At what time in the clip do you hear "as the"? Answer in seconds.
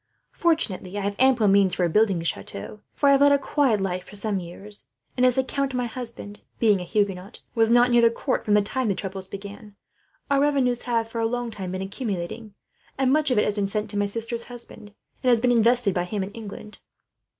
5.23-5.43